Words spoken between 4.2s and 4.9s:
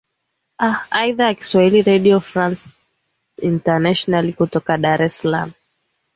kutoka